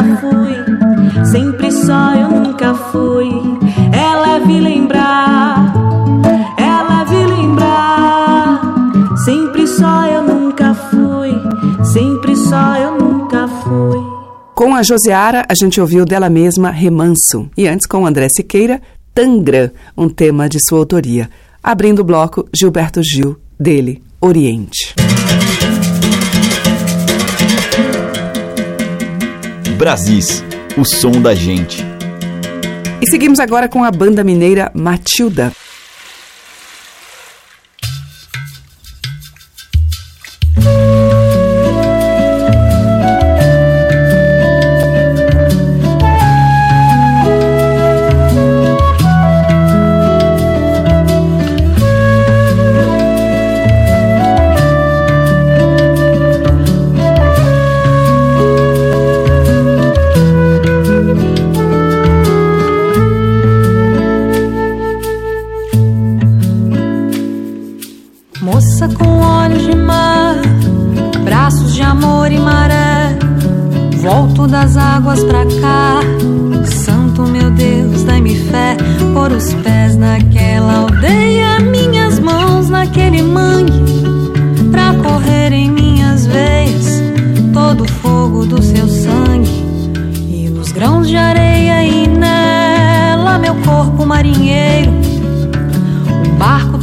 nunca 0.00 0.16
fui. 0.16 1.24
Sempre 1.26 1.70
só 1.70 2.14
eu 2.14 2.30
nunca 2.30 2.74
fui. 2.74 3.28
É 3.92 4.20
leve 4.20 4.60
lembrar. 4.60 5.74
É 6.56 6.82
leve 6.88 7.26
lembrar. 7.26 8.60
Sempre 9.24 9.66
só 9.66 10.06
eu 10.06 10.22
nunca 10.22 10.74
fui. 10.74 11.32
Sempre 11.84 12.36
só 12.36 12.76
eu 12.76 12.98
nunca 12.98 13.46
fui. 13.46 14.00
Com 14.54 14.74
a 14.74 14.82
Joseara, 14.82 15.44
a 15.48 15.54
gente 15.54 15.80
ouviu 15.80 16.04
dela 16.04 16.30
mesma 16.30 16.70
Remanso. 16.70 17.50
E 17.56 17.66
antes, 17.66 17.86
com 17.86 18.02
o 18.02 18.06
André 18.06 18.28
Siqueira, 18.34 18.80
Tangra, 19.14 19.72
um 19.96 20.08
tema 20.08 20.48
de 20.48 20.58
sua 20.66 20.78
autoria. 20.78 21.28
Abrindo 21.62 22.00
o 22.00 22.04
bloco, 22.04 22.48
Gilberto 22.52 23.02
Gil, 23.02 23.36
dele, 23.58 24.02
Oriente. 24.20 24.94
Brasis, 29.82 30.44
o 30.78 30.84
som 30.84 31.10
da 31.20 31.34
gente. 31.34 31.84
E 33.00 33.10
seguimos 33.10 33.40
agora 33.40 33.68
com 33.68 33.82
a 33.82 33.90
banda 33.90 34.22
mineira 34.22 34.70
Matilda. 34.72 35.50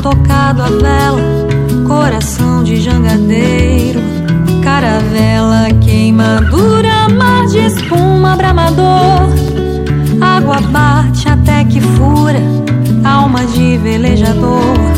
Tocado 0.02 0.64
a 0.64 0.68
vela 0.68 1.40
coração 1.88 2.64
de 2.64 2.80
jangadeiro, 2.80 4.00
caravela 4.64 5.68
queimadura, 5.84 7.10
mar 7.10 7.48
de 7.48 7.58
espuma 7.58 8.36
bramador. 8.36 9.28
Água 10.22 10.62
bate 10.62 11.28
até 11.28 11.64
que 11.66 11.82
fura, 11.82 12.42
alma 13.04 13.46
de 13.46 13.78
velejador. 13.78 14.89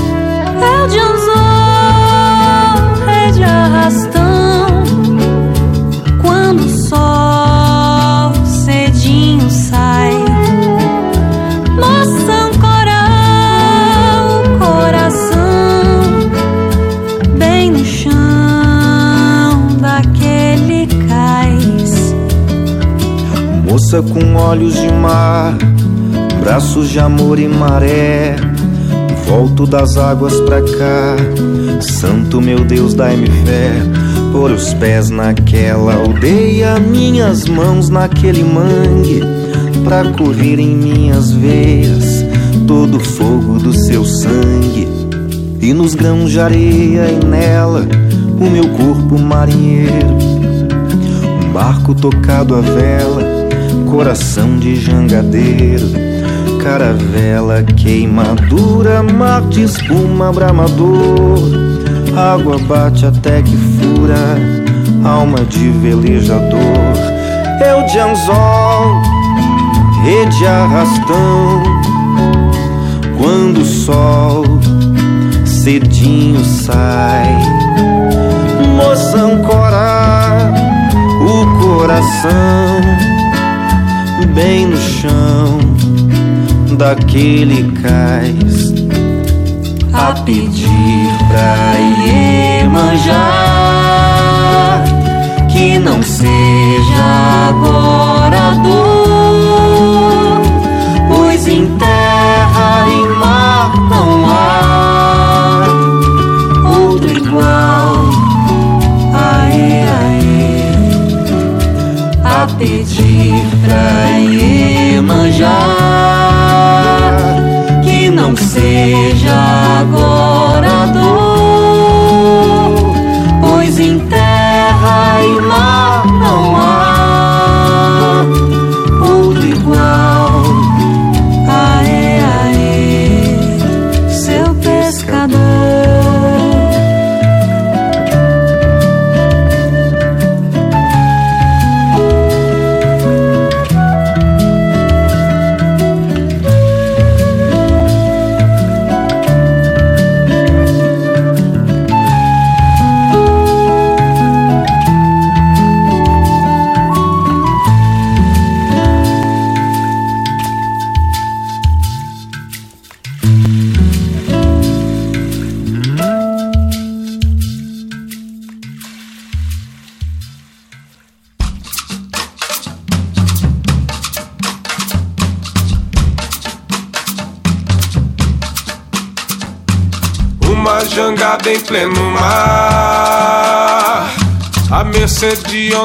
Com 24.00 24.36
olhos 24.36 24.76
de 24.76 24.88
mar, 24.94 25.54
braços 26.40 26.90
de 26.90 26.98
amor 26.98 27.38
e 27.38 27.48
maré. 27.48 28.38
Volto 29.28 29.68
das 29.68 29.98
águas 29.98 30.40
pra 30.42 30.62
cá, 30.62 31.18
Santo 31.82 32.40
meu 32.40 32.64
Deus, 32.64 32.94
dai-me 32.94 33.28
fé. 33.28 33.74
Por 34.32 34.50
os 34.50 34.74
pés 34.76 35.10
naquela 35.10 35.96
aldeia, 35.96 36.80
minhas 36.80 37.46
mãos 37.50 37.90
naquele 37.90 38.46
mangue, 38.46 39.22
pra 39.84 40.06
correr 40.06 40.58
em 40.58 40.74
minhas 40.74 41.32
veias 41.32 42.26
todo 42.66 42.96
o 42.96 43.00
fogo 43.02 43.60
do 43.60 43.74
seu 43.74 44.06
sangue. 44.06 44.88
E 45.60 45.74
nos 45.74 45.96
grãos 45.96 46.32
de 46.32 46.40
areia 46.40 47.12
e 47.12 47.26
nela, 47.26 47.86
o 48.40 48.50
meu 48.50 48.70
corpo 48.70 49.20
marinheiro. 49.20 50.18
Um 51.44 51.52
barco 51.52 51.94
tocado 51.94 52.56
a 52.56 52.62
vela, 52.62 53.11
coração 53.92 54.58
de 54.58 54.78
jangadeiro. 54.78 55.92
Caravela 56.64 57.62
queimadura, 57.62 59.04
mar 59.04 59.42
de 59.42 59.64
espuma 59.64 60.32
bramador. 60.32 61.40
Água 62.16 62.58
bate 62.60 63.06
até 63.06 63.42
que 63.42 63.56
fura, 63.56 64.16
alma 65.04 65.40
de 65.44 65.70
velejador. 65.70 66.96
Eu 67.60 67.86
de 67.86 68.00
anzol, 68.00 69.02
rede 70.04 70.48
arrastão. 70.48 71.62
Quando 73.18 73.60
o 73.60 73.66
sol 73.66 74.44
cedinho 75.46 76.44
sai, 76.46 77.38
moça 78.78 79.18
ancora 79.18 80.52
o 81.22 81.62
coração 81.62 83.11
bem 84.28 84.68
no 84.68 84.78
chão 84.78 85.60
daquele 86.78 87.72
cais 87.82 88.74
a 89.94 90.14
pedir 90.22 91.10
pra 91.28 91.56
Iemanjá 92.06 93.31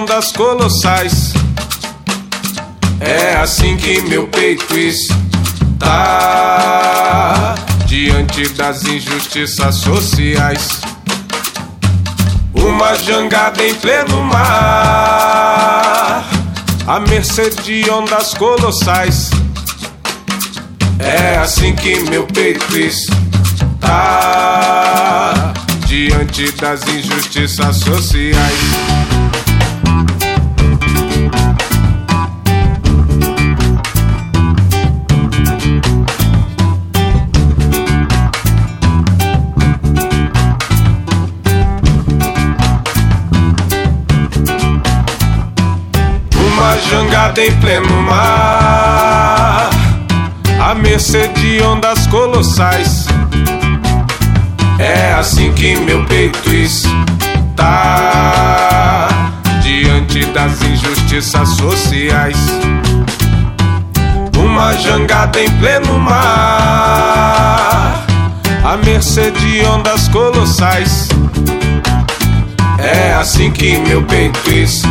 ondas 0.06 0.30
colossais. 0.30 1.34
É 3.00 3.34
assim 3.42 3.76
que 3.76 4.00
meu 4.02 4.28
peito 4.28 4.78
está 4.78 5.96
diante 7.86 8.48
das 8.50 8.84
injustiças 8.84 9.74
sociais. 9.74 10.80
Uma 12.54 12.94
jangada 12.94 13.66
em 13.66 13.74
pleno 13.74 14.22
mar, 14.22 16.24
à 16.86 17.00
mercê 17.00 17.50
de 17.50 17.90
ondas 17.90 18.32
colossais. 18.34 19.30
É 21.00 21.36
assim 21.38 21.74
que 21.74 21.98
meu 22.08 22.28
peito 22.28 22.78
está 22.78 23.12
diante 25.88 26.52
das 26.52 26.86
injustiças 26.86 27.78
sociais. 27.78 29.15
Jangada 46.78 47.44
em 47.44 47.52
pleno 47.60 48.02
mar, 48.02 49.70
à 50.60 50.74
mercê 50.74 51.28
de 51.28 51.62
ondas 51.62 52.06
colossais. 52.06 53.06
É 54.78 55.14
assim 55.14 55.52
que 55.52 55.76
meu 55.76 56.04
peito 56.04 56.50
está 56.50 57.08
diante 59.62 60.24
das 60.26 60.60
injustiças 60.62 61.48
sociais. 61.50 62.36
Uma 64.38 64.74
jangada 64.74 65.40
em 65.40 65.50
pleno 65.58 65.98
mar, 65.98 66.16
à 68.64 68.76
mercê 68.84 69.30
de 69.30 69.64
ondas 69.66 70.08
colossais. 70.08 71.08
É 72.78 73.14
assim 73.14 73.50
que 73.50 73.78
meu 73.78 74.02
peito 74.02 74.50
está 74.50 74.86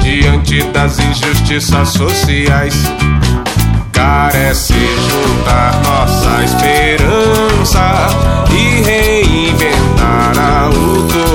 diante 0.00 0.62
das 0.72 0.98
injustiças 0.98 1.88
sociais 1.90 2.74
carece 3.92 4.74
juntar 4.74 5.80
nossa 5.82 6.44
esperança 6.44 8.08
e 8.50 8.82
reinventar 8.82 10.38
a 10.38 10.68
utopia. 10.68 11.33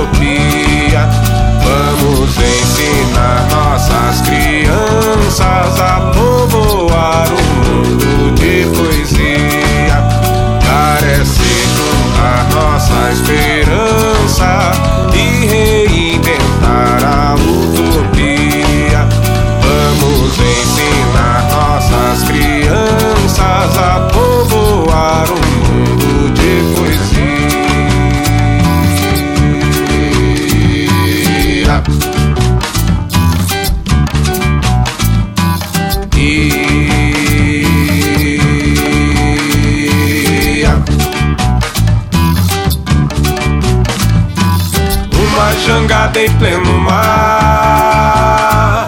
Em 46.20 46.30
pleno 46.32 46.78
mar, 46.80 48.86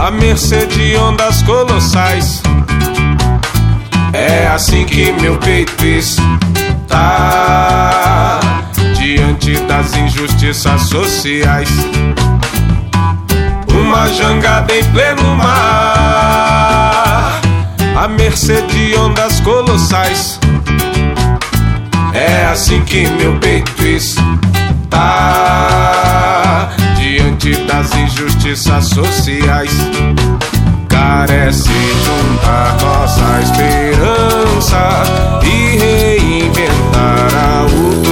à 0.00 0.10
mercê 0.10 0.66
de 0.66 0.96
ondas 0.96 1.40
colossais. 1.42 2.42
É 4.12 4.48
assim 4.48 4.84
que 4.84 5.12
meu 5.12 5.38
peito 5.38 5.84
está 5.84 6.40
diante 8.96 9.54
das 9.68 9.94
injustiças 9.94 10.82
sociais. 10.82 11.70
Uma 13.68 14.08
jangada 14.08 14.76
em 14.76 14.82
pleno 14.86 15.36
mar, 15.36 17.40
à 17.96 18.08
mercê 18.08 18.62
de 18.62 18.96
ondas 18.96 19.38
colossais. 19.40 20.40
É 22.12 22.46
assim 22.46 22.80
que 22.82 23.06
meu 23.06 23.38
peito 23.38 23.80
está 23.84 25.43
diante 27.34 27.54
das 27.64 27.92
injustiças 27.94 28.86
sociais. 28.86 29.70
Carece 30.88 31.70
juntar 32.04 32.76
nossa 32.80 33.40
esperança 33.40 35.02
e 35.42 35.76
reinventar 35.76 37.34
a 37.34 37.64
utopia. 37.64 38.03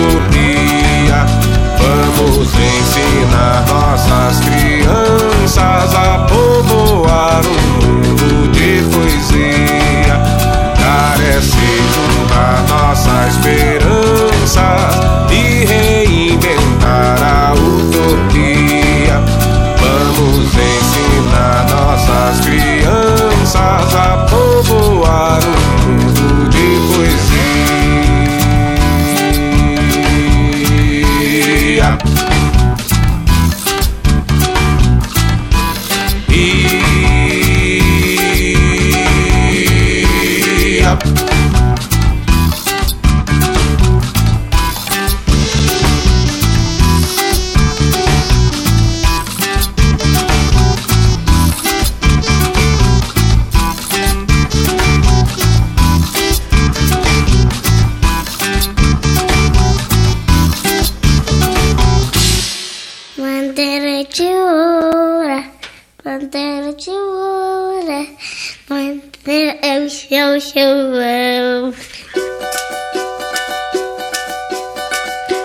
É 70.16 70.36
o 70.36 70.40
chão, 70.40 70.92
chão. 70.92 71.72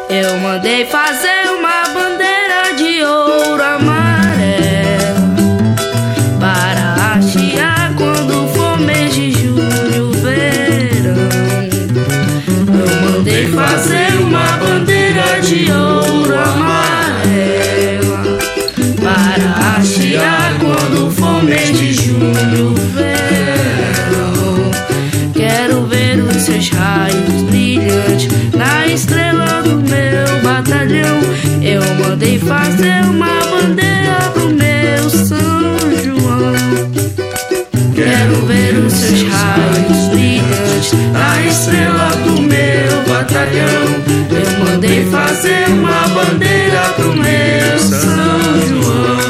Eu 0.09 0.37
mandei 0.39 0.85
fazer 0.85 1.51
uma 1.57 1.86
fazer 32.57 33.05
uma 33.05 33.39
bandeira 33.51 34.31
pro 34.33 34.49
meu 34.49 35.09
São 35.09 35.77
João. 36.03 36.53
Quero 37.93 38.45
ver 38.47 38.77
os 38.79 38.93
seus 38.93 39.23
raios 39.23 40.07
brilhantes 40.09 40.93
na 41.13 41.41
estrela 41.45 42.09
do 42.25 42.41
meu 42.41 43.03
batalhão. 43.07 43.85
Eu 44.31 44.65
mandei 44.65 45.05
fazer 45.05 45.69
uma 45.69 46.07
bandeira 46.07 46.81
pro 46.95 47.15
meu 47.15 47.79
São 47.79 48.67
João. 48.67 49.26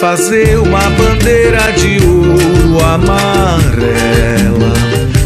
Fazer 0.00 0.58
uma 0.58 0.90
bandeira 0.90 1.72
de 1.72 1.98
ouro 2.06 2.84
amarela 2.84 4.72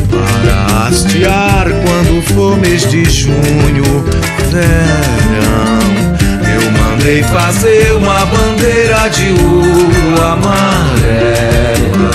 para 0.09 0.87
hastear 0.87 1.67
quando 1.85 2.23
for 2.33 2.57
mês 2.57 2.89
de 2.91 3.05
junho, 3.05 4.05
verão. 4.51 5.83
Eu 6.55 6.71
mandei 6.73 7.23
fazer 7.23 7.93
uma 7.93 8.25
bandeira 8.25 9.09
de 9.11 9.31
ouro 9.43 10.23
amarela 10.23 12.11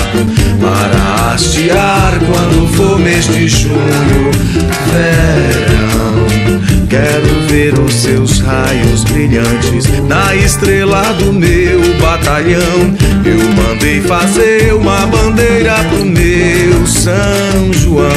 para 0.59 1.33
hastear 1.33 2.19
quando 2.19 2.67
for 2.75 2.97
mês 2.97 3.27
de 3.27 3.47
junho, 3.47 4.31
verão. 4.91 6.66
Quero 6.89 7.47
ver 7.49 7.77
os 7.77 7.93
seus 7.93 8.39
raios 8.39 9.03
brilhantes 9.03 9.85
na 10.07 10.33
estrela 10.35 11.01
do 11.19 11.33
meu 11.33 11.81
batalhão. 11.99 12.95
Eu 13.25 13.39
mandei 13.55 13.99
fazer 14.01 14.73
uma 14.73 15.05
bandeira 15.07 15.75
pro 15.89 16.05
meu 16.05 16.87
São 16.87 17.73
João. 17.73 18.07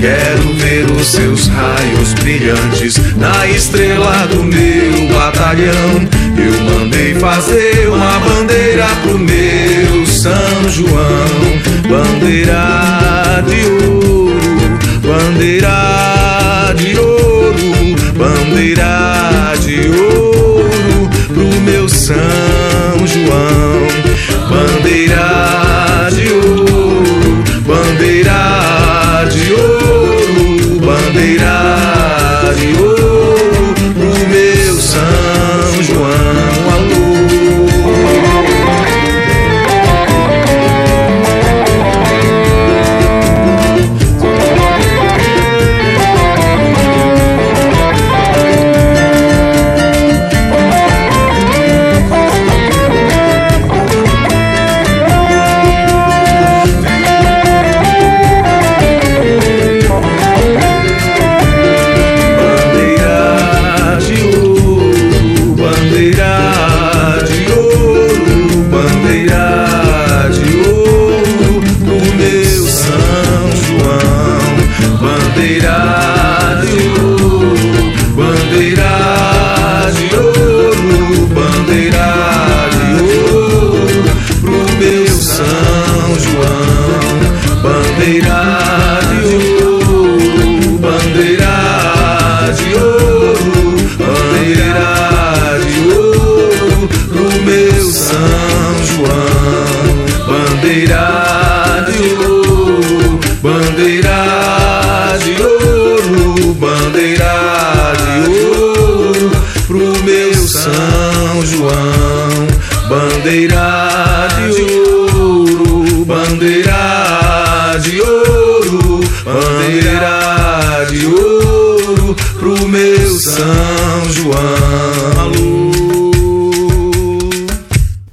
Quero 0.00 0.54
ver 0.54 0.90
os 0.90 1.06
seus 1.06 1.48
raios 1.48 2.14
brilhantes 2.14 2.96
na 3.16 3.46
estrela 3.46 4.26
do 4.28 4.42
meu 4.42 5.08
batalhão. 5.14 6.08
Eu 6.38 6.60
mandei 6.62 7.14
fazer 7.16 7.88
uma 7.88 8.18
bandeira 8.20 8.86
pro 9.02 9.18
meu 9.18 10.06
São 10.06 10.70
João. 10.70 11.66
Bandeira 11.88 13.44
de 13.46 13.64
ouro, 13.84 14.78
bandeira 15.02 16.74
de 16.76 16.98
ouro, 16.98 17.15
bandeira 18.16 19.52
de 19.60 19.88
ouro 19.88 21.10
pro 21.28 21.60
meu 21.60 21.88
São 21.88 22.16
João. 23.06 23.86
Bandeira 24.48 26.08
de 26.14 26.32
ouro, 26.32 26.55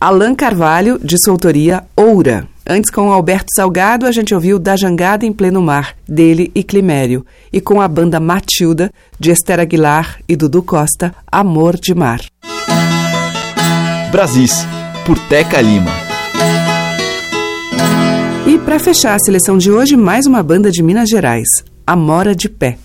Alain 0.04 0.36
Carvalho, 0.36 1.00
de 1.02 1.18
sua 1.18 1.32
autoria 1.32 1.86
Oura. 1.96 2.46
Antes, 2.68 2.92
com 2.92 3.10
Alberto 3.10 3.48
Salgado, 3.56 4.06
a 4.06 4.12
gente 4.12 4.36
ouviu 4.36 4.60
Da 4.60 4.76
Jangada 4.76 5.26
em 5.26 5.32
Pleno 5.32 5.62
Mar, 5.62 5.96
dele 6.06 6.52
e 6.54 6.62
Climério. 6.62 7.26
E 7.54 7.62
com 7.62 7.80
a 7.80 7.88
banda 7.88 8.20
Matilda, 8.20 8.92
de 9.18 9.32
Esther 9.32 9.62
Aguilar 9.62 10.20
e 10.28 10.36
Dudu 10.36 10.62
Costa, 10.62 11.16
Amor 11.32 11.80
de 11.80 11.96
Mar. 11.96 12.20
Brasis, 14.12 14.66
por 15.06 15.18
Teca 15.30 15.62
Lima. 15.62 15.92
E 18.46 18.58
para 18.58 18.80
fechar 18.80 19.16
a 19.16 19.20
seleção 19.20 19.58
de 19.58 19.72
hoje, 19.72 19.96
mais 19.96 20.26
uma 20.26 20.44
banda 20.44 20.70
de 20.70 20.84
Minas 20.84 21.08
Gerais, 21.08 21.48
Amora 21.88 22.36
de 22.36 22.50
Pé. 22.50 22.78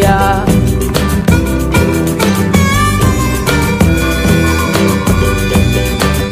Meio-dia. 0.00 0.44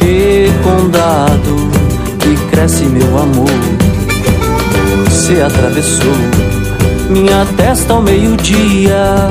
E 0.02 0.50
condado 0.62 1.70
que 2.18 2.36
cresce 2.50 2.84
meu 2.84 3.18
amor, 3.18 3.50
você 5.06 5.42
atravessou 5.42 6.14
minha 7.10 7.46
testa 7.56 7.94
ao 7.94 8.02
meio-dia. 8.02 9.30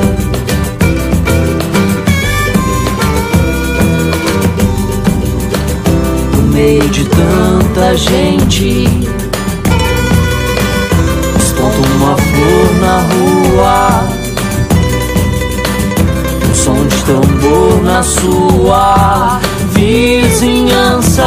No 6.35 6.43
meio 6.53 6.87
de 6.89 7.05
tanta 7.05 7.95
gente, 7.95 8.87
desponta 11.35 11.77
uma 11.95 12.17
flor 12.17 12.75
na 12.81 12.99
rua. 12.99 14.06
Tambor 17.07 17.81
na 17.83 18.03
sua 18.03 19.39
vizinhança 19.71 21.23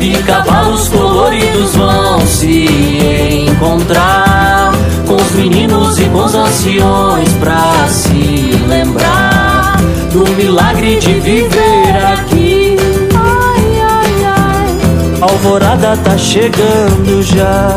e 0.00 0.12
cavalos 0.22 0.86
coloridos 0.88 1.74
vão 1.74 2.20
se 2.24 3.48
encontrar 3.50 4.70
com 5.04 5.16
os 5.16 5.32
meninos 5.32 5.98
e 5.98 6.04
com 6.04 6.24
os 6.24 6.34
anciões 6.34 7.28
pra 7.40 7.88
se 7.88 8.52
lembrar 8.68 9.76
do 10.12 10.24
milagre 10.36 10.96
de 11.00 11.14
viver 11.14 11.96
aqui. 12.12 12.76
Ai, 13.12 13.80
ai, 13.82 14.24
ai. 14.24 15.18
Alvorada 15.20 15.96
tá 16.04 16.16
chegando 16.16 17.20
já. 17.24 17.76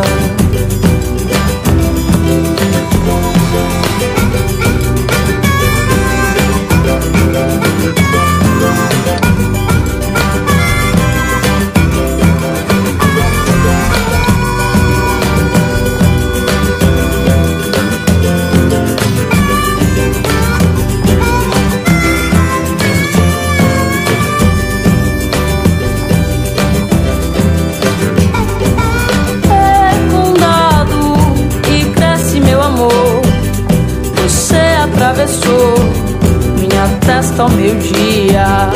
Meio-dia. 37.70 38.70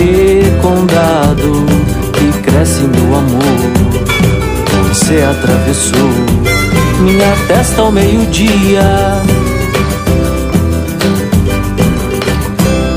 E 0.00 0.42
que 2.12 2.32
cresce 2.42 2.82
meu 2.82 3.16
amor, 3.16 4.88
você 4.88 5.22
atravessou 5.22 6.10
minha 7.00 7.36
testa 7.48 7.82
ao 7.82 7.90
meio-dia. 7.90 8.82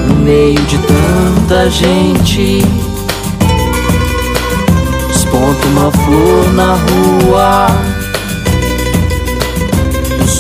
No 0.08 0.16
meio 0.18 0.62
de 0.62 0.78
tanta 0.78 1.70
gente, 1.70 2.64
desponta 5.08 5.68
uma 5.68 5.92
flor 5.92 6.54
na 6.54 6.74
rua. 6.76 8.01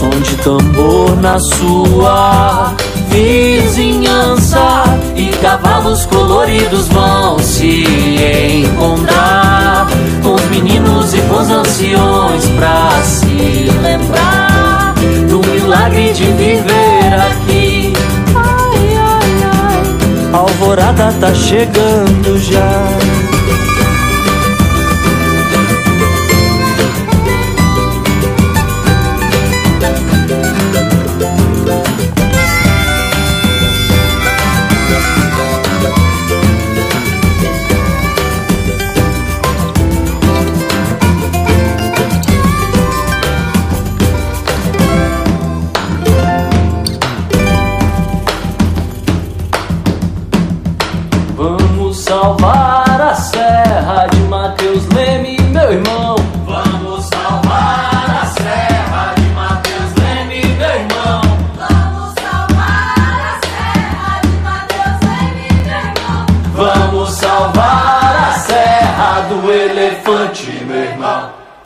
Som 0.02 0.10
de 0.10 0.36
tambor 0.38 1.16
na 1.18 1.38
sua 1.40 2.74
vizinhança 3.10 4.58
e 5.16 5.28
cavalos 5.28 6.08
coloridos 6.08 6.88
vão 6.88 7.38
se 7.38 7.86
encontrar 8.66 9.88
com 10.24 10.34
os 10.34 10.42
meninos 10.46 11.14
e 11.14 11.22
com 11.22 11.36
os 11.36 11.52
anciões 11.52 12.48
pra 12.58 13.04
se 13.04 13.70
lembrar 13.84 14.96
do 15.30 15.48
milagre 15.48 16.12
de 16.14 16.24
viver 16.24 17.14
aqui. 17.30 17.94
Ai, 18.36 18.98
ai, 18.98 19.44
ai. 19.54 20.34
A 20.34 20.38
alvorada 20.38 21.14
tá 21.20 21.32
chegando 21.36 22.40
já. 22.40 23.11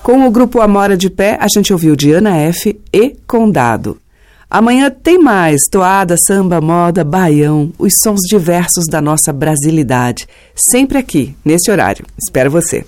Com 0.06 0.28
o 0.28 0.30
grupo 0.30 0.62
Amora 0.62 0.95
de 0.95 1.10
Pé, 1.10 1.36
a 1.41 1.47
gente 1.47 1.74
ouviu 1.74 1.95
Diana 1.95 2.38
F. 2.38 2.80
e 2.93 3.16
Condado. 3.26 3.97
Amanhã 4.47 4.91
tem 4.91 5.18
mais 5.18 5.62
toada, 5.72 6.16
samba, 6.16 6.62
moda, 6.62 7.03
baião, 7.03 7.74
os 7.80 7.91
sons 8.03 8.20
diversos 8.30 8.86
da 8.88 9.01
nossa 9.01 9.34
brasilidade. 9.34 10.28
Sempre 10.53 10.99
aqui, 10.99 11.36
nesse 11.43 11.72
horário. 11.72 12.06
Espero 12.20 12.51
você. 12.51 12.86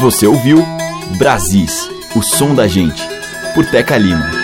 Você 0.00 0.28
ouviu 0.28 0.64
Brasis, 1.18 1.90
o 2.14 2.22
som 2.22 2.54
da 2.54 2.68
gente, 2.68 3.02
por 3.52 3.66
Teca 3.66 3.98
Lima. 3.98 4.43